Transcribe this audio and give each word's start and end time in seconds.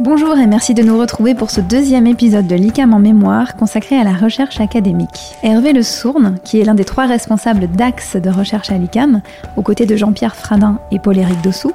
Bonjour 0.00 0.38
et 0.38 0.46
merci 0.46 0.74
de 0.74 0.82
nous 0.84 0.96
retrouver 0.96 1.34
pour 1.34 1.50
ce 1.50 1.60
deuxième 1.60 2.06
épisode 2.06 2.46
de 2.46 2.54
l'ICAM 2.54 2.94
en 2.94 3.00
mémoire 3.00 3.56
consacré 3.56 3.96
à 3.96 4.04
la 4.04 4.12
recherche 4.12 4.60
académique. 4.60 5.34
Hervé 5.42 5.72
Le 5.72 5.82
Sourne, 5.82 6.38
qui 6.44 6.60
est 6.60 6.64
l'un 6.64 6.76
des 6.76 6.84
trois 6.84 7.06
responsables 7.06 7.66
d'axe 7.66 8.14
de 8.14 8.30
recherche 8.30 8.70
à 8.70 8.78
l'ICAM, 8.78 9.22
aux 9.56 9.62
côtés 9.62 9.86
de 9.86 9.96
Jean-Pierre 9.96 10.36
Fradin 10.36 10.78
et 10.92 11.00
Paul-Éric 11.00 11.42
Dossou, 11.42 11.72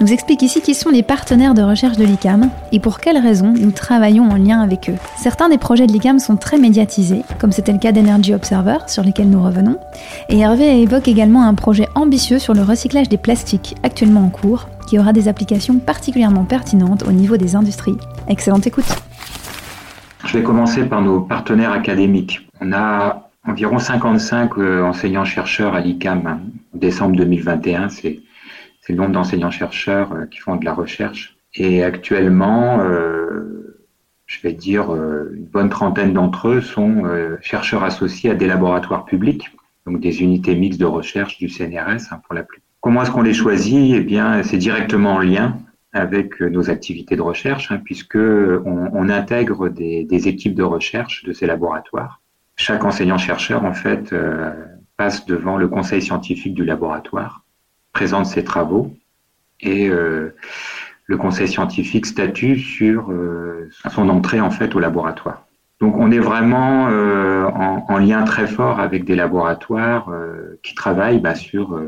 nous 0.00 0.12
explique 0.12 0.42
ici 0.42 0.60
qui 0.60 0.74
sont 0.74 0.90
les 0.90 1.02
partenaires 1.02 1.54
de 1.54 1.62
recherche 1.62 1.96
de 1.96 2.04
l'ICAM 2.04 2.50
et 2.72 2.80
pour 2.80 2.98
quelles 2.98 3.18
raisons 3.18 3.52
nous 3.56 3.70
travaillons 3.70 4.28
en 4.30 4.36
lien 4.36 4.60
avec 4.60 4.90
eux. 4.90 4.96
Certains 5.16 5.48
des 5.48 5.58
projets 5.58 5.86
de 5.86 5.92
l'ICAM 5.92 6.18
sont 6.18 6.36
très 6.36 6.58
médiatisés, 6.58 7.22
comme 7.38 7.52
c'était 7.52 7.72
le 7.72 7.78
cas 7.78 7.92
d'Energy 7.92 8.34
Observer, 8.34 8.78
sur 8.86 9.02
lesquels 9.02 9.30
nous 9.30 9.42
revenons, 9.42 9.78
et 10.28 10.38
Hervé 10.38 10.80
évoque 10.80 11.08
également 11.08 11.44
un 11.44 11.54
projet 11.54 11.88
ambitieux 11.94 12.38
sur 12.38 12.54
le 12.54 12.62
recyclage 12.62 13.08
des 13.08 13.18
plastiques, 13.18 13.76
actuellement 13.82 14.24
en 14.24 14.28
cours, 14.28 14.68
qui 14.86 14.98
aura 14.98 15.12
des 15.12 15.28
applications 15.28 15.78
particulièrement 15.78 16.44
pertinentes 16.44 17.04
au 17.06 17.12
niveau 17.12 17.36
des 17.36 17.56
industries. 17.56 17.96
Excellente 18.28 18.66
écoute 18.66 18.84
Je 20.24 20.38
vais 20.38 20.42
commencer 20.42 20.84
par 20.84 21.02
nos 21.02 21.20
partenaires 21.20 21.72
académiques. 21.72 22.46
On 22.60 22.72
a 22.72 23.28
environ 23.46 23.78
55 23.78 24.58
euh, 24.58 24.82
enseignants-chercheurs 24.82 25.74
à 25.74 25.80
l'ICAM 25.80 26.26
en 26.26 26.78
décembre 26.78 27.16
2021. 27.16 27.88
C'est 27.88 28.20
le 28.88 28.96
nombre 28.96 29.12
d'enseignants-chercheurs 29.12 30.12
euh, 30.12 30.26
qui 30.26 30.38
font 30.38 30.56
de 30.56 30.64
la 30.64 30.74
recherche. 30.74 31.36
Et 31.54 31.82
actuellement, 31.82 32.80
euh, 32.80 33.78
je 34.26 34.40
vais 34.42 34.52
dire, 34.52 34.94
une 34.94 35.44
bonne 35.44 35.68
trentaine 35.68 36.14
d'entre 36.14 36.48
eux 36.48 36.60
sont 36.62 37.04
chercheurs 37.42 37.84
associés 37.84 38.30
à 38.30 38.34
des 38.34 38.46
laboratoires 38.46 39.04
publics, 39.04 39.54
donc 39.86 40.00
des 40.00 40.22
unités 40.22 40.54
mixtes 40.54 40.80
de 40.80 40.86
recherche 40.86 41.36
du 41.36 41.50
CNRS 41.50 42.10
hein, 42.10 42.22
pour 42.24 42.34
la 42.34 42.42
plupart. 42.42 42.66
Comment 42.80 43.02
est-ce 43.02 43.10
qu'on 43.10 43.22
les 43.22 43.34
choisit? 43.34 43.94
Eh 43.94 44.00
bien, 44.00 44.42
c'est 44.42 44.56
directement 44.56 45.16
en 45.16 45.20
lien 45.20 45.58
avec 45.92 46.40
euh, 46.40 46.48
nos 46.48 46.70
activités 46.70 47.16
de 47.16 47.22
recherche, 47.22 47.70
hein, 47.70 47.80
puisque 47.84 48.16
on, 48.16 49.08
intègre 49.08 49.68
des, 49.68 50.28
équipes 50.28 50.54
de 50.54 50.62
recherche 50.62 51.24
de 51.24 51.32
ces 51.32 51.46
laboratoires. 51.46 52.20
Chaque 52.56 52.84
enseignant-chercheur, 52.84 53.64
en 53.64 53.72
fait, 53.72 54.12
euh, 54.12 54.52
passe 54.96 55.26
devant 55.26 55.56
le 55.56 55.68
conseil 55.68 56.00
scientifique 56.00 56.54
du 56.54 56.64
laboratoire, 56.64 57.44
présente 57.92 58.26
ses 58.26 58.44
travaux, 58.44 58.94
et 59.60 59.88
euh, 59.88 60.34
le 61.06 61.16
conseil 61.16 61.48
scientifique 61.48 62.06
statue 62.06 62.58
sur 62.58 63.12
son 63.90 64.08
entrée 64.08 64.40
en 64.40 64.50
fait 64.50 64.74
au 64.74 64.80
laboratoire. 64.80 65.46
Donc, 65.80 65.96
on 65.96 66.10
est 66.12 66.20
vraiment 66.20 66.86
en, 66.86 67.98
lien 67.98 68.22
très 68.22 68.46
fort 68.46 68.78
avec 68.78 69.04
des 69.04 69.16
laboratoires 69.16 70.10
qui 70.62 70.74
travaillent 70.74 71.20
bah, 71.20 71.34
sur 71.34 71.78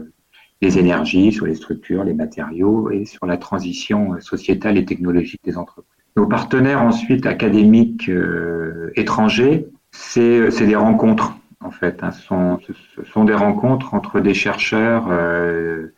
les 0.61 0.79
énergies, 0.79 1.33
sur 1.33 1.47
les 1.47 1.55
structures, 1.55 2.05
les 2.05 2.15
matériaux 2.15 2.91
et 2.91 3.05
sur 3.05 3.27
la 3.27 3.37
transition 3.37 4.21
sociétale 4.21 4.79
et 4.79 4.85
technologique 4.85 5.41
des 5.45 5.57
entreprises. 5.57 5.95
Nos 6.17 6.27
partenaires 6.27 6.81
ensuite 6.81 7.27
académiques 7.27 8.09
euh, 8.09 8.93
étrangers, 8.95 9.67
c'est 9.91 10.67
des 10.67 10.77
rencontres 10.77 11.37
en 11.65 11.71
fait. 11.71 12.03
Hein. 12.03 12.11
ce, 12.11 13.05
sont, 13.05 13.25
des 13.25 13.35
rencontres 13.35 13.95
entre 13.95 14.21
des 14.21 14.35
chercheurs 14.35 15.07
euh, 15.11 15.95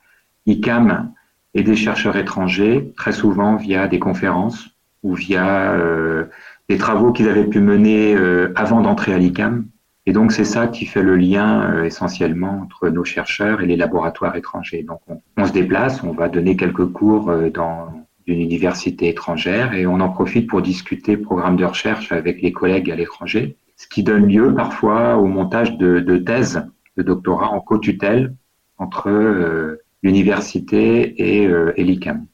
ICAM 0.47 1.13
et 1.55 1.63
des 1.63 1.77
chercheurs 1.77 2.17
étrangers, 2.17 2.93
très 2.97 3.13
souvent 3.13 3.57
via 3.57 3.89
des 3.89 3.99
conférences 3.99 4.69
ou 5.03 5.15
via 5.15 5.73
euh, 5.73 6.27
des 6.69 6.79
travaux 6.79 7.13
qu'ils 7.13 7.29
avaient 7.29 7.47
pu 7.47 7.61
mener 7.61 8.15
euh, 8.15 8.53
avant 8.57 8.81
d'entrer 8.81 9.13
à 9.13 9.19
l'ICAM 9.19 9.67
et 10.09 10.13
donc, 10.13 10.31
c'est 10.31 10.45
ça 10.45 10.69
qui 10.69 10.87
fait 10.87 11.03
le 11.03 11.17
lien 11.17 11.83
essentiellement 11.83 12.61
entre 12.63 12.89
nos 12.91 13.03
chercheurs 13.03 13.61
et 13.61 13.67
les 13.67 13.75
laboratoires 13.75 14.37
étrangers. 14.37 14.85
Donc, 14.85 15.01
on, 15.37 15.45
se 15.45 15.53
déplace, 15.53 16.05
on 16.05 16.13
va 16.13 16.29
donner 16.29 16.57
quelques 16.57 16.87
cours 16.93 17.33
dans 17.53 18.07
une 18.29 18.41
université 18.41 19.09
étrangère 19.09 19.75
et 19.75 19.85
on 19.85 19.99
en 19.99 20.09
profite 20.09 20.49
pour 20.49 20.63
discuter 20.63 21.17
programme 21.17 21.57
de 21.57 21.65
recherche 21.65 22.13
avec 22.13 22.41
les 22.41 22.53
collègues 22.53 22.89
à 22.91 22.95
l'étranger, 22.95 23.57
ce 23.77 23.87
qui 23.87 24.03
donne 24.03 24.27
lieu 24.27 24.55
parfois 24.55 25.17
au 25.17 25.27
montage 25.27 25.77
de, 25.79 26.19
thèses 26.19 26.67
de 26.97 27.03
doctorat 27.03 27.51
en 27.51 27.61
co-tutelle 27.61 28.35
entre 28.79 29.09
euh, 29.09 29.83
l'université 30.03 31.15
et, 31.23 31.45
et 31.77 31.85
l'ICAM. 31.85 32.27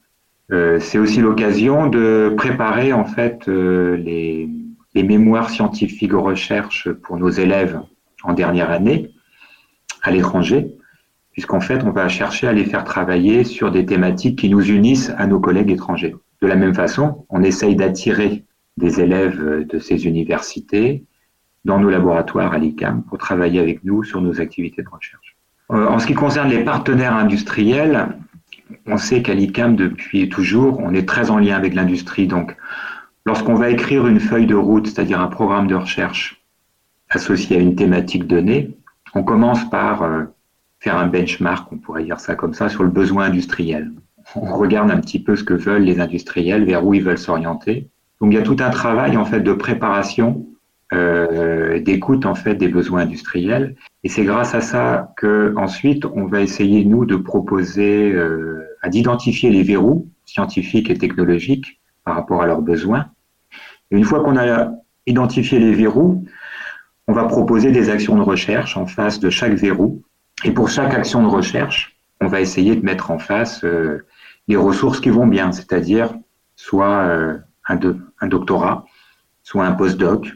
c'est 0.81 0.99
aussi 0.99 1.21
l'occasion 1.21 1.87
de 1.87 2.35
préparer 2.37 2.93
en 2.93 3.05
fait 3.05 3.47
les 3.47 4.51
les 4.95 5.03
mémoires 5.03 5.51
scientifiques 5.51 6.13
recherche 6.13 6.91
pour 6.91 7.17
nos 7.17 7.31
élèves 7.31 7.81
en 8.25 8.35
dernière 8.35 8.71
année 8.71 9.11
à 10.03 10.11
l'étranger, 10.11 10.77
puisqu'en 11.33 11.61
fait, 11.61 11.83
on 11.85 11.91
va 11.91 12.09
chercher 12.09 12.47
à 12.47 12.53
les 12.53 12.65
faire 12.65 12.85
travailler 12.85 13.45
sur 13.45 13.71
des 13.71 13.87
thématiques 13.87 14.39
qui 14.39 14.49
nous 14.49 14.71
unissent 14.71 15.13
à 15.17 15.27
nos 15.27 15.41
collègues 15.41 15.71
étrangers. 15.71 16.15
De 16.43 16.47
la 16.47 16.57
même 16.57 16.75
façon, 16.75 17.25
on 17.31 17.43
essaye 17.43 17.77
d'attirer 17.77 18.45
des 18.77 19.01
élèves 19.01 19.67
de 19.67 19.79
ces 19.79 20.07
universités 20.07 21.05
dans 21.65 21.79
nos 21.79 21.91
laboratoires 21.91 22.53
à 22.53 22.59
l'ICAM 22.59 23.03
pour 23.05 23.19
travailler 23.19 23.61
avec 23.61 23.85
nous 23.85 24.03
sur 24.03 24.21
nos 24.21 24.41
activités 24.41 24.83
de 24.83 24.89
recherche. 24.89 25.37
Euh, 25.71 25.87
en 25.87 25.99
ce 25.99 26.07
qui 26.07 26.15
concerne 26.15 26.49
les 26.49 26.65
partenaires 26.65 27.15
industriels, 27.15 28.09
on 28.87 28.97
sait 28.97 29.23
qu'à 29.23 29.35
l'ICAM, 29.35 29.77
depuis 29.77 30.29
toujours, 30.29 30.81
on 30.81 30.93
est 30.93 31.09
très 31.09 31.31
en 31.31 31.39
lien 31.39 31.57
avec 31.57 31.75
l'industrie. 31.75 32.27
Donc, 32.27 32.57
Lorsqu'on 33.25 33.55
va 33.55 33.71
écrire 33.71 34.07
une 34.07 34.19
feuille 34.19 34.47
de 34.47 34.55
route, 34.55 34.89
c'est-à-dire 34.89 35.21
un 35.21 35.29
programme 35.29 35.69
de 35.69 35.77
recherche 35.77 36.43
associé 37.09 37.57
à 37.57 37.61
une 37.61 37.77
thématique 37.77 38.27
donnée, 38.27 38.77
on 39.15 39.23
commence 39.23 39.69
par 39.71 40.03
euh, 40.03 40.25
faire 40.81 40.97
un 40.97 41.07
benchmark, 41.07 41.71
on 41.71 41.79
pourrait 41.79 42.03
dire 42.03 42.19
ça 42.19 42.35
comme 42.35 42.55
ça, 42.55 42.69
sur 42.69 42.83
le 42.83 42.89
besoin 42.89 43.27
industriel. 43.27 43.93
On 44.35 44.57
regarde 44.57 44.91
un 44.91 44.99
petit 44.99 45.23
peu 45.23 45.37
ce 45.37 45.45
que 45.45 45.55
veulent 45.55 45.83
les 45.83 46.01
industriels, 46.01 46.65
vers 46.65 46.85
où 46.85 46.95
ils 46.95 47.03
veulent 47.03 47.19
s'orienter. 47.19 47.89
Donc 48.21 48.33
il 48.33 48.37
y 48.37 48.39
a 48.39 48.43
tout 48.43 48.57
un 48.59 48.71
travail 48.71 49.17
en 49.17 49.25
fait 49.25 49.41
de 49.41 49.53
préparation, 49.53 50.47
euh, 50.93 51.81
d'écoute 51.81 52.27
en 52.27 52.35
fait 52.35 52.55
des 52.55 52.69
besoins 52.69 53.03
industriels, 53.03 53.77
et 54.05 54.09
c'est 54.09 54.25
grâce 54.25 54.55
à 54.55 54.61
ça 54.61 55.13
que 55.17 55.55
ensuite 55.57 56.05
on 56.05 56.27
va 56.27 56.43
essayer 56.43 56.85
nous 56.85 57.07
de 57.07 57.17
proposer, 57.17 58.13
euh, 58.13 58.63
d'identifier 58.89 59.51
les 59.51 59.63
verrous 59.63 60.09
scientifiques 60.27 60.91
et 60.91 60.99
technologiques 60.99 61.81
par 62.05 62.15
rapport 62.15 62.43
à 62.43 62.47
leurs 62.47 62.63
besoins. 62.63 63.07
Et 63.91 63.97
une 63.97 64.05
fois 64.05 64.23
qu'on 64.23 64.37
a 64.37 64.73
identifié 65.07 65.59
les 65.59 65.73
verrous, 65.73 66.25
on 67.09 67.13
va 67.13 67.25
proposer 67.25 67.73
des 67.73 67.91
actions 67.91 68.17
de 68.17 68.23
recherche 68.23 68.77
en 68.77 68.87
face 68.87 69.19
de 69.19 69.31
chaque 69.31 69.55
verrou. 69.55 70.03
Et 70.45 70.53
pour 70.53 70.69
chaque 70.69 70.95
action 70.95 71.23
de 71.23 71.29
recherche, 71.29 71.97
on 72.21 72.27
va 72.27 72.41
essayer 72.41 72.77
de 72.77 72.85
mettre 72.85 73.11
en 73.11 73.19
face 73.19 73.65
euh, 73.65 74.07
les 74.49 74.57
ressources 74.57 75.01
qui 75.01 75.11
vont 75.11 75.27
bien, 75.27 75.53
c'est-à-dire 75.53 76.15
soit 76.57 77.43
un, 77.67 77.79
un, 78.21 78.27
doctorat, 78.27 78.85
soit 79.43 79.65
un 79.65 79.73
postdoc, 79.73 80.33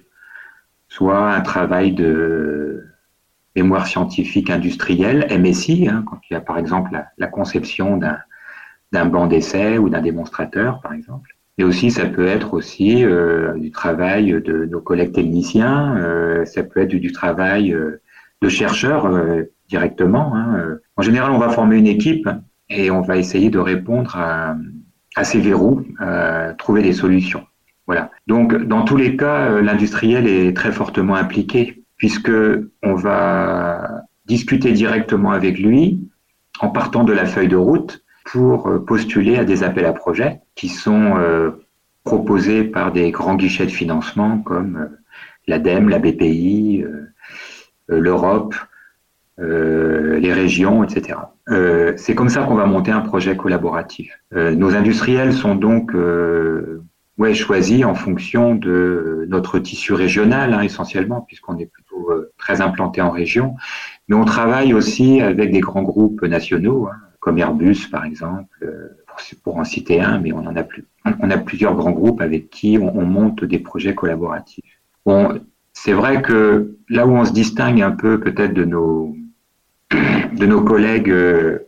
soit 0.96 1.30
un 1.30 1.42
travail 1.42 1.92
de 1.92 2.86
mémoire 3.54 3.86
scientifique 3.86 4.48
industrielle, 4.48 5.26
MSI, 5.30 5.88
hein, 5.88 6.02
quand 6.08 6.18
il 6.30 6.32
y 6.32 6.36
a 6.36 6.40
par 6.40 6.56
exemple 6.56 6.90
la, 7.18 7.26
conception 7.26 7.98
d'un 8.92 9.04
banc 9.04 9.26
d'essai 9.26 9.76
ou 9.76 9.90
d'un 9.90 10.00
démonstrateur, 10.00 10.80
par 10.80 10.94
exemple. 10.94 11.36
Et 11.58 11.64
aussi, 11.64 11.90
ça 11.90 12.06
peut 12.06 12.26
être 12.26 12.54
aussi 12.54 13.04
euh, 13.04 13.58
du 13.58 13.70
travail 13.70 14.40
de 14.42 14.64
nos 14.64 14.80
collègues 14.80 15.12
techniciens, 15.12 15.96
euh, 15.98 16.46
ça 16.46 16.62
peut 16.62 16.80
être 16.80 16.88
du, 16.88 17.12
travail 17.12 17.74
euh, 17.74 18.00
de 18.40 18.48
chercheurs 18.48 19.06
directement. 19.68 20.34
Hein. 20.34 20.78
En 20.96 21.02
général, 21.02 21.30
on 21.30 21.38
va 21.38 21.50
former 21.50 21.76
une 21.76 21.86
équipe 21.86 22.28
et 22.70 22.90
on 22.90 23.02
va 23.02 23.18
essayer 23.18 23.50
de 23.50 23.58
répondre 23.58 24.16
à 24.16 25.24
ces 25.24 25.40
verrous, 25.40 25.84
trouver 26.56 26.82
des 26.82 26.94
solutions. 26.94 27.44
Voilà. 27.86 28.10
Donc, 28.26 28.54
dans 28.54 28.82
tous 28.82 28.96
les 28.96 29.16
cas, 29.16 29.60
l'industriel 29.60 30.26
est 30.26 30.56
très 30.56 30.72
fortement 30.72 31.14
impliqué 31.14 31.84
puisque 31.96 32.32
on 32.82 32.94
va 32.94 34.02
discuter 34.26 34.72
directement 34.72 35.30
avec 35.30 35.58
lui 35.58 36.00
en 36.60 36.68
partant 36.68 37.04
de 37.04 37.12
la 37.12 37.26
feuille 37.26 37.48
de 37.48 37.56
route 37.56 38.04
pour 38.24 38.68
euh, 38.68 38.84
postuler 38.84 39.36
à 39.38 39.44
des 39.44 39.62
appels 39.62 39.86
à 39.86 39.92
projets 39.92 40.40
qui 40.54 40.68
sont 40.68 41.16
euh, 41.16 41.50
proposés 42.04 42.64
par 42.64 42.92
des 42.92 43.10
grands 43.10 43.36
guichets 43.36 43.66
de 43.66 43.70
financement 43.70 44.38
comme 44.38 44.76
euh, 44.76 44.96
l'ADEME, 45.46 45.88
la 45.88 45.98
BPI, 45.98 46.84
l'Europe, 47.86 48.56
les 49.38 50.32
régions, 50.32 50.82
etc. 50.82 51.20
c'est 51.96 52.16
comme 52.16 52.30
ça 52.30 52.42
qu'on 52.42 52.56
va 52.56 52.66
monter 52.66 52.90
un 52.90 53.02
projet 53.02 53.36
collaboratif. 53.36 54.10
nos 54.32 54.74
industriels 54.74 55.32
sont 55.32 55.54
donc 55.54 55.92
ouais, 57.18 57.34
choisis 57.34 57.84
en 57.84 57.94
fonction 57.94 58.54
de 58.54 59.26
notre 59.28 59.58
tissu 59.58 59.92
régional, 59.92 60.54
hein, 60.54 60.62
essentiellement, 60.62 61.20
puisqu'on 61.20 61.58
est 61.58 61.66
plutôt 61.66 62.10
très 62.36 62.60
implanté 62.60 63.00
en 63.00 63.10
région. 63.10 63.54
Mais 64.08 64.16
on 64.16 64.24
travaille 64.24 64.74
aussi 64.74 65.20
avec 65.20 65.50
des 65.52 65.60
grands 65.60 65.82
groupes 65.82 66.22
nationaux. 66.22 66.88
Hein, 66.88 66.96
comme 67.26 67.38
Airbus 67.38 67.88
par 67.90 68.04
exemple, 68.04 68.56
euh, 68.62 69.02
pour, 69.42 69.56
en 69.56 69.64
citer 69.64 70.00
un, 70.00 70.20
mais 70.20 70.32
on 70.32 70.46
en 70.46 70.54
a 70.54 70.62
plus. 70.62 70.84
On 71.04 71.28
a 71.32 71.38
plusieurs 71.38 71.74
grands 71.74 71.90
groupes 71.90 72.20
avec 72.20 72.50
qui 72.50 72.78
on, 72.80 73.04
monte 73.04 73.44
des 73.44 73.58
projets 73.58 73.96
collaboratifs. 73.96 74.80
Bon, 75.04 75.40
c'est 75.72 75.92
vrai 75.92 76.22
que 76.22 76.76
là 76.88 77.04
où 77.04 77.10
on 77.10 77.24
se 77.24 77.32
distingue 77.32 77.82
un 77.82 77.90
peu 77.90 78.20
peut-être 78.20 78.54
de 78.54 78.64
nos 78.64 79.16
de 79.90 80.46
nos 80.46 80.62
collègues 80.62 81.10
euh, 81.10 81.66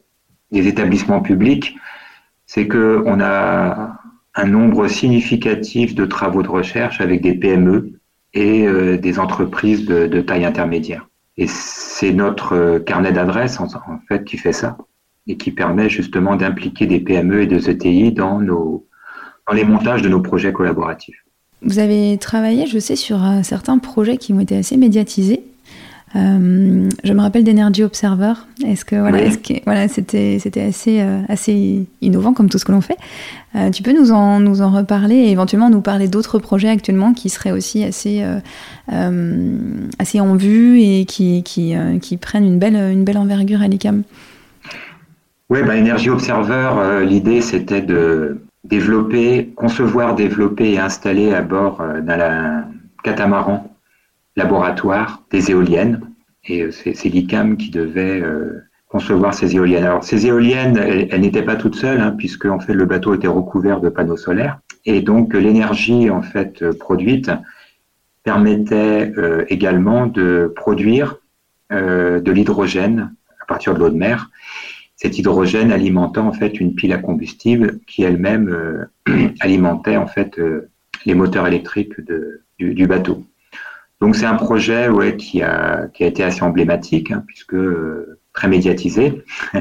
des 0.52 0.68
établissements 0.68 1.22
publics, 1.22 1.74
c'est 2.46 2.68
que 2.68 3.02
on 3.04 3.20
a 3.20 3.98
un 4.34 4.46
nombre 4.46 4.88
significatif 4.88 5.94
de 5.94 6.04
travaux 6.04 6.42
de 6.42 6.48
recherche 6.48 7.00
avec 7.00 7.22
des 7.22 7.34
PME 7.34 7.98
et 8.34 8.66
euh, 8.66 8.96
des 8.96 9.18
entreprises 9.18 9.86
de, 9.86 10.20
taille 10.20 10.44
intermédiaire. 10.44 11.08
Et 11.36 11.46
c'est 11.46 12.12
notre 12.12 12.54
euh, 12.54 12.78
carnet 12.78 13.12
d'adresses 13.12 13.60
en, 13.60 13.68
fait 14.08 14.24
qui 14.24 14.36
fait 14.36 14.52
ça 14.52 14.76
et 15.26 15.36
qui 15.36 15.50
permet 15.50 15.88
justement 15.88 16.36
d'impliquer 16.36 16.86
des 16.86 17.00
PME 17.00 17.42
et 17.42 17.46
des 17.46 17.68
ETI 17.68 18.12
dans, 18.12 18.40
nos, 18.40 18.86
dans 19.46 19.54
les 19.54 19.64
montages 19.64 20.02
de 20.02 20.08
nos 20.08 20.20
projets 20.20 20.52
collaboratifs. 20.52 21.22
Vous 21.62 21.80
avez 21.80 22.16
travaillé, 22.18 22.66
je 22.66 22.78
sais, 22.78 22.96
sur 22.96 23.24
euh, 23.24 23.42
certains 23.42 23.78
projets 23.78 24.16
qui 24.16 24.32
ont 24.32 24.40
été 24.40 24.56
assez 24.56 24.76
médiatisés. 24.76 25.42
Euh, 26.16 26.88
je 27.04 27.12
me 27.12 27.20
rappelle 27.20 27.44
d'Energy 27.44 27.82
Observer. 27.82 28.32
Est-ce 28.64 28.84
que 28.84 28.96
voilà, 28.96 29.20
est-ce 29.20 29.38
que 29.38 29.62
voilà, 29.64 29.88
c'était 29.88 30.38
c'était 30.40 30.62
assez 30.62 31.00
euh, 31.00 31.20
assez 31.28 31.86
innovant 32.00 32.32
comme 32.32 32.48
tout 32.48 32.58
ce 32.58 32.64
que 32.64 32.72
l'on 32.72 32.80
fait. 32.80 32.96
Euh, 33.56 33.70
tu 33.70 33.82
peux 33.82 33.92
nous 33.92 34.10
en 34.10 34.40
nous 34.40 34.62
en 34.62 34.70
reparler 34.70 35.16
et 35.16 35.30
éventuellement 35.30 35.68
nous 35.68 35.82
parler 35.82 36.08
d'autres 36.08 36.38
projets 36.38 36.68
actuellement 36.68 37.12
qui 37.12 37.28
seraient 37.28 37.52
aussi 37.52 37.84
assez 37.84 38.24
assez 38.88 40.20
en 40.20 40.34
vue 40.34 40.80
et 40.80 41.04
qui 41.04 41.42
qui, 41.42 41.74
qui 42.00 42.16
prennent 42.16 42.46
une 42.46 42.58
belle 42.58 42.76
une 42.76 43.04
belle 43.04 43.18
envergure 43.18 43.60
à 43.60 43.68
l'ICAM. 43.68 44.02
Oui, 45.50 45.62
bah, 45.62 45.78
Energy 45.78 46.10
Observer, 46.10 47.04
l'idée 47.06 47.40
c'était 47.40 47.80
de 47.80 48.40
développer, 48.64 49.50
concevoir, 49.56 50.14
développer 50.14 50.72
et 50.72 50.78
installer 50.78 51.32
à 51.32 51.42
bord 51.42 51.82
d'un 52.02 52.64
catamaran 53.02 53.70
laboratoire 54.38 55.24
des 55.30 55.50
éoliennes. 55.50 56.00
Et 56.44 56.62
euh, 56.62 56.70
c'est 56.70 57.08
l'ICAM 57.08 57.56
qui 57.58 57.70
devait 57.70 58.22
euh, 58.22 58.62
concevoir 58.88 59.34
ces 59.34 59.54
éoliennes. 59.56 59.84
Alors, 59.84 60.04
ces 60.04 60.26
éoliennes, 60.26 60.78
elles, 60.78 61.20
n'étaient 61.20 61.42
pas 61.42 61.56
toutes 61.56 61.74
seules, 61.74 62.00
hein, 62.00 62.14
puisque 62.16 62.46
en 62.46 62.60
fait 62.60 62.72
le 62.72 62.86
bateau 62.86 63.14
était 63.14 63.28
recouvert 63.28 63.80
de 63.80 63.90
panneaux 63.90 64.16
solaires, 64.16 64.60
et 64.86 65.02
donc 65.02 65.34
l'énergie 65.34 66.08
en 66.08 66.22
fait 66.22 66.64
produite 66.78 67.30
permettait 68.22 69.12
euh, 69.18 69.44
également 69.48 70.06
de 70.06 70.52
produire 70.56 71.16
de 71.70 72.32
l'hydrogène 72.32 73.14
à 73.42 73.44
partir 73.44 73.74
de 73.74 73.78
l'eau 73.78 73.90
de 73.90 73.94
mer. 73.94 74.30
Cet 74.96 75.18
hydrogène 75.18 75.70
alimentant 75.70 76.26
en 76.26 76.32
fait 76.32 76.58
une 76.60 76.74
pile 76.74 76.94
à 76.94 76.96
combustible 76.96 77.78
qui 77.86 78.04
elle-même 78.04 78.88
alimentait 79.40 79.98
en 79.98 80.06
fait 80.06 80.40
les 81.04 81.14
moteurs 81.14 81.46
électriques 81.46 81.92
du, 82.58 82.86
bateau. 82.86 83.22
Donc 84.00 84.14
c'est 84.14 84.26
un 84.26 84.36
projet 84.36 84.88
ouais, 84.88 85.16
qui, 85.16 85.42
a, 85.42 85.88
qui 85.88 86.04
a 86.04 86.06
été 86.06 86.22
assez 86.22 86.42
emblématique, 86.42 87.10
hein, 87.10 87.24
puisque 87.26 87.54
euh, 87.54 88.20
très 88.32 88.48
médiatisé. 88.48 89.24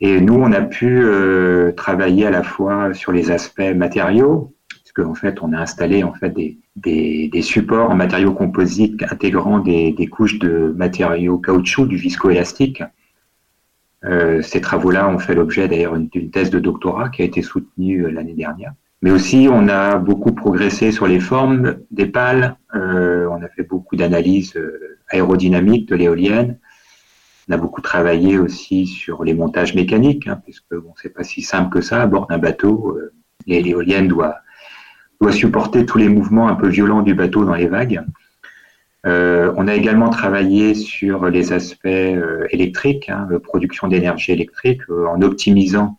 Et 0.00 0.20
nous, 0.20 0.34
on 0.34 0.52
a 0.52 0.60
pu 0.60 1.00
euh, 1.02 1.72
travailler 1.72 2.26
à 2.26 2.30
la 2.30 2.44
fois 2.44 2.94
sur 2.94 3.10
les 3.10 3.32
aspects 3.32 3.74
matériaux, 3.74 4.54
puisque 4.68 5.00
en 5.00 5.14
fait, 5.14 5.42
on 5.42 5.52
a 5.52 5.58
installé 5.58 6.04
en 6.04 6.12
fait 6.14 6.30
des, 6.30 6.58
des, 6.76 7.28
des 7.28 7.42
supports 7.42 7.90
en 7.90 7.96
matériaux 7.96 8.32
composites 8.32 9.02
intégrant 9.10 9.58
des, 9.58 9.92
des, 9.92 10.06
couches 10.06 10.38
de 10.38 10.72
matériaux 10.76 11.38
caoutchouc, 11.38 11.86
du 11.86 11.96
viscoélastique. 11.96 12.82
Euh, 14.04 14.40
ces 14.42 14.60
travaux-là 14.60 15.08
ont 15.08 15.18
fait 15.18 15.34
l'objet 15.34 15.66
d'ailleurs 15.66 15.98
d'une 15.98 16.30
thèse 16.30 16.50
de 16.50 16.60
doctorat 16.60 17.08
qui 17.08 17.22
a 17.22 17.24
été 17.24 17.42
soutenue 17.42 18.04
euh, 18.04 18.10
l'année 18.10 18.34
dernière. 18.34 18.74
Mais 19.00 19.12
aussi, 19.12 19.48
on 19.50 19.68
a 19.68 19.96
beaucoup 19.96 20.32
progressé 20.32 20.90
sur 20.90 21.06
les 21.06 21.20
formes 21.20 21.76
des 21.90 22.06
pales. 22.06 22.56
Euh, 22.74 23.28
on 23.30 23.42
a 23.42 23.48
fait 23.48 23.62
beaucoup 23.62 23.94
d'analyses 23.94 24.56
euh, 24.56 24.98
aérodynamiques 25.08 25.88
de 25.88 25.94
l'éolienne. 25.94 26.58
On 27.48 27.54
a 27.54 27.56
beaucoup 27.56 27.80
travaillé 27.80 28.38
aussi 28.38 28.86
sur 28.86 29.22
les 29.22 29.34
montages 29.34 29.74
mécaniques, 29.74 30.26
hein, 30.26 30.40
puisque 30.42 30.74
bon, 30.74 30.94
c'est 31.00 31.14
pas 31.14 31.22
si 31.22 31.42
simple 31.42 31.72
que 31.72 31.80
ça. 31.80 32.02
À 32.02 32.06
bord 32.06 32.26
d'un 32.26 32.38
bateau, 32.38 32.98
euh, 32.98 33.12
l'éolienne 33.46 34.08
doit, 34.08 34.38
doit 35.20 35.32
supporter 35.32 35.86
tous 35.86 35.98
les 35.98 36.08
mouvements 36.08 36.48
un 36.48 36.56
peu 36.56 36.68
violents 36.68 37.02
du 37.02 37.14
bateau 37.14 37.44
dans 37.44 37.54
les 37.54 37.68
vagues. 37.68 38.02
On 39.04 39.68
a 39.68 39.74
également 39.74 40.10
travaillé 40.10 40.74
sur 40.74 41.30
les 41.30 41.54
aspects 41.54 41.88
électriques, 42.50 43.08
hein, 43.08 43.26
production 43.42 43.88
d'énergie 43.88 44.32
électrique, 44.32 44.82
en 44.90 45.22
optimisant 45.22 45.98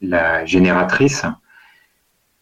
la 0.00 0.44
génératrice 0.46 1.24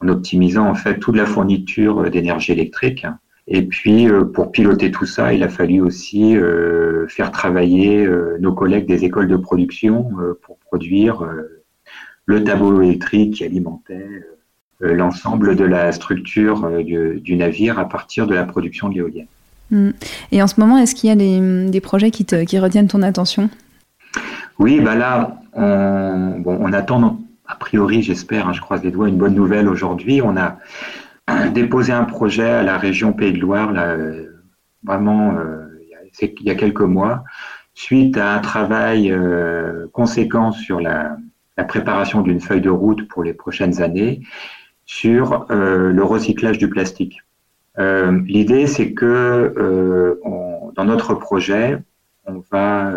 en 0.01 0.09
optimisant 0.09 0.69
en 0.69 0.75
fait 0.75 0.99
toute 0.99 1.17
la 1.17 1.27
fourniture 1.27 2.01
euh, 2.01 2.11
d'énergie 2.11 2.53
électrique. 2.53 3.07
Et 3.47 3.63
puis, 3.63 4.09
euh, 4.09 4.25
pour 4.25 4.53
piloter 4.53 4.91
tout 4.91 5.07
ça, 5.07 5.33
il 5.33 5.43
a 5.43 5.49
fallu 5.49 5.81
aussi 5.81 6.37
euh, 6.37 7.07
faire 7.09 7.31
travailler 7.31 8.07
nos 8.41 8.53
collègues 8.53 8.87
des 8.87 9.05
écoles 9.05 9.29
de 9.29 9.37
production 9.37 10.11
pour 10.43 10.59
produire 10.59 11.27
le 12.27 12.45
tableau 12.45 12.83
électrique 12.83 13.35
qui 13.35 13.45
alimentait 13.45 14.07
l'ensemble 14.81 15.57
de 15.57 15.65
la 15.65 15.91
structure 15.93 16.71
du, 16.83 17.37
navire 17.37 17.79
à 17.79 17.89
partir 17.89 18.27
de 18.27 18.35
la 18.35 18.45
production 18.45 18.91
de 18.91 18.95
l'éolienne. 18.95 19.27
Hmm. 19.71 19.91
Et 20.31 20.43
en 20.43 20.47
ce 20.47 20.61
moment, 20.61 20.77
est-ce 20.77 20.95
qu'il 20.95 21.09
y 21.09 21.13
a 21.13 21.17
des, 21.17 21.81
projets 21.81 22.11
qui, 22.11 22.27
te, 22.27 22.45
qui, 22.45 22.59
retiennent 22.59 22.89
ton 22.89 23.01
attention? 23.01 23.49
Oui, 24.59 24.81
bah 24.81 24.95
là, 24.95 25.41
on, 25.55 26.41
bon, 26.41 26.59
on 26.61 26.73
attend 26.75 27.19
a 27.49 27.57
priori, 27.57 28.03
j'espère, 28.03 28.47
hein, 28.47 28.53
je 28.53 28.61
croise 28.61 28.85
les 28.85 28.91
doigts, 28.91 29.09
une 29.09 29.17
bonne 29.17 29.35
nouvelle 29.35 29.69
aujourd'hui. 29.69 30.21
On 30.23 30.37
a 30.37 30.59
déposé 31.53 31.93
un 31.93 32.05
projet 32.05 32.49
à 32.49 32.63
la 32.63 32.79
région 32.79 33.13
Pays 33.13 33.33
de 33.33 33.39
Loire, 33.39 33.73
là, 33.73 33.97
vraiment 34.85 35.35
euh, 35.37 35.67
il 36.21 36.43
y 36.43 36.51
a 36.51 36.55
quelques 36.55 36.81
mois, 36.81 37.25
suite 37.75 38.17
à 38.17 38.35
un 38.35 38.39
travail 38.41 39.11
euh, 39.11 39.87
conséquent 39.93 40.53
sur 40.53 40.81
la, 40.81 41.17
préparation 41.67 42.23
d'une 42.23 42.41
feuille 42.41 42.61
de 42.61 42.71
route 42.71 43.09
pour 43.09 43.25
les 43.25 43.35
prochaines 43.35 43.83
années 43.83 44.23
sur 44.87 45.45
euh, 45.51 45.91
le 45.91 46.05
recyclage 46.05 46.57
du 46.57 46.69
plastique. 46.69 47.21
L'idée, 47.79 48.67
c'est 48.67 48.93
que 48.93 49.55
dans 50.75 50.85
notre 50.85 51.15
projet, 51.15 51.79
on 52.27 52.43
va 52.51 52.93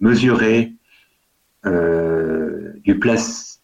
mesurer 0.00 0.74
du 1.64 2.98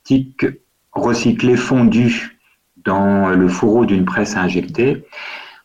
plastique 0.06 0.46
recyclé 0.92 1.56
fondu 1.56 2.38
dans 2.84 3.30
le 3.30 3.48
fourreau 3.48 3.86
d'une 3.86 4.04
presse 4.04 4.36
à 4.36 4.42
injecter. 4.42 5.04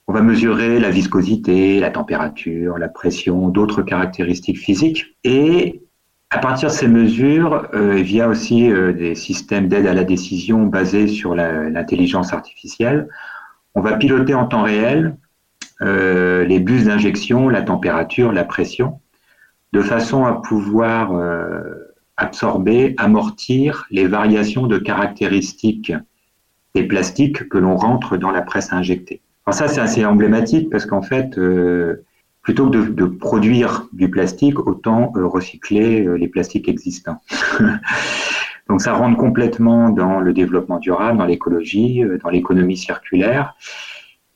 On 0.07 0.13
va 0.13 0.21
mesurer 0.23 0.79
la 0.79 0.89
viscosité, 0.89 1.79
la 1.79 1.91
température, 1.91 2.79
la 2.79 2.89
pression, 2.89 3.49
d'autres 3.49 3.83
caractéristiques 3.83 4.57
physiques. 4.57 5.15
Et 5.23 5.83
à 6.31 6.39
partir 6.39 6.69
de 6.69 6.73
ces 6.73 6.87
mesures, 6.87 7.67
euh, 7.75 8.01
via 8.01 8.27
aussi 8.27 8.71
euh, 8.71 8.93
des 8.93 9.13
systèmes 9.13 9.67
d'aide 9.67 9.85
à 9.85 9.93
la 9.93 10.03
décision 10.03 10.65
basés 10.65 11.07
sur 11.07 11.35
l'intelligence 11.35 12.33
artificielle, 12.33 13.07
on 13.75 13.81
va 13.81 13.93
piloter 13.97 14.33
en 14.33 14.47
temps 14.47 14.63
réel 14.63 15.15
euh, 15.81 16.45
les 16.45 16.59
bus 16.59 16.85
d'injection, 16.85 17.47
la 17.47 17.61
température, 17.61 18.31
la 18.31 18.43
pression, 18.43 18.99
de 19.71 19.81
façon 19.81 20.25
à 20.25 20.41
pouvoir 20.41 21.13
absorber, 22.21 22.93
amortir 22.97 23.85
les 23.89 24.07
variations 24.07 24.67
de 24.67 24.77
caractéristiques 24.77 25.93
des 26.75 26.83
plastiques 26.83 27.49
que 27.49 27.57
l'on 27.57 27.75
rentre 27.75 28.15
dans 28.17 28.31
la 28.31 28.41
presse 28.41 28.71
à 28.71 28.77
injecter. 28.77 29.21
Alors 29.45 29.57
ça, 29.57 29.67
c'est 29.67 29.81
assez 29.81 30.05
emblématique 30.05 30.69
parce 30.69 30.85
qu'en 30.85 31.01
fait, 31.01 31.37
euh, 31.37 32.05
plutôt 32.43 32.69
que 32.69 32.77
de, 32.77 33.05
produire 33.05 33.87
du 33.91 34.09
plastique, 34.09 34.59
autant 34.59 35.11
euh, 35.15 35.25
recycler 35.25 36.05
euh, 36.05 36.13
les 36.15 36.27
plastiques 36.27 36.69
existants. 36.69 37.21
Donc 38.69 38.81
ça 38.81 38.93
rentre 38.93 39.17
complètement 39.17 39.89
dans 39.89 40.19
le 40.19 40.31
développement 40.31 40.77
durable, 40.77 41.17
dans 41.17 41.25
l'écologie, 41.25 42.03
dans 42.23 42.29
l'économie 42.29 42.77
circulaire. 42.77 43.55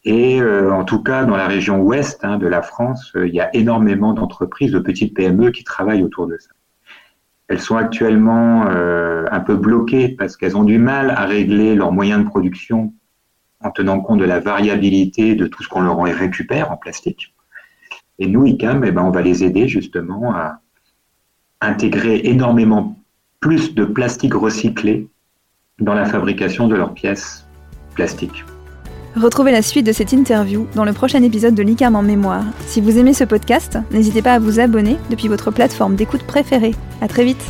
Et 0.04 0.40
en 0.44 0.84
tout 0.84 1.02
cas, 1.02 1.24
dans 1.24 1.38
la 1.38 1.48
région 1.48 1.82
ouest 1.82 2.20
hein, 2.24 2.38
de 2.38 2.46
la 2.46 2.62
France, 2.62 3.14
il 3.16 3.34
y 3.34 3.40
a 3.40 3.56
énormément 3.56 4.14
d'entreprises, 4.14 4.72
de 4.72 4.80
petites 4.80 5.16
PME 5.16 5.50
qui 5.50 5.64
travaillent 5.64 6.04
autour 6.04 6.28
de 6.28 6.38
ça. 6.38 6.55
Elles 7.48 7.60
sont 7.60 7.78
actuellement 7.78 8.66
euh, 8.68 9.26
un 9.32 9.40
peu 9.40 9.56
bloquées 9.56 10.10
parce 10.10 10.36
qu'elles 10.36 10.58
ont 10.58 10.64
du 10.64 10.80
mal 10.80 11.12
à 11.12 11.26
régler 11.26 11.76
leurs 11.76 11.92
moyens 11.92 12.24
de 12.24 12.28
production 12.28 12.94
en 13.62 13.72
tenant 13.72 14.00
compte 14.00 14.20
de 14.20 14.26
la 14.26 14.40
variabilité 14.40 15.36
de 15.36 15.48
tout 15.48 15.64
ce 15.64 15.70
qu'on 15.70 15.82
leur 15.82 16.02
récupère 16.02 16.72
en 16.72 16.78
plastique. 16.78 17.34
Et 18.20 18.28
nous, 18.28 18.46
ICAM, 18.46 18.84
eh 18.86 18.92
ben, 18.92 19.04
on 19.04 19.12
va 19.12 19.22
les 19.22 19.44
aider 19.44 19.68
justement 19.68 20.34
à 20.34 20.62
intégrer 21.62 22.22
énormément 22.24 22.98
plus 23.40 23.76
de 23.76 23.86
plastique 23.86 24.34
recyclé 24.34 25.08
dans 25.80 25.94
la 25.94 26.06
fabrication 26.06 26.68
de 26.68 26.76
leurs 26.76 26.94
pièces 26.94 27.48
plastiques. 27.96 28.44
Retrouvez 29.16 29.54
la 29.54 29.62
suite 29.62 29.86
de 29.86 29.94
cette 29.94 30.12
interview 30.12 30.68
dans 30.76 30.84
le 30.84 30.92
prochain 30.92 31.24
épisode 31.24 31.56
de 31.56 31.64
l'ICAM 31.64 31.96
en 31.96 32.02
mémoire. 32.02 32.44
Si 32.68 32.82
vous 32.82 32.98
aimez 32.98 33.14
ce 33.14 33.24
podcast, 33.24 33.78
n'hésitez 33.92 34.22
pas 34.22 34.34
à 34.34 34.40
vous 34.40 34.60
abonner 34.60 34.98
depuis 35.10 35.30
votre 35.30 35.52
plateforme 35.52 35.96
d'écoute 35.96 36.24
préférée. 36.24 36.76
À 37.00 37.08
très 37.08 37.24
vite 37.24 37.42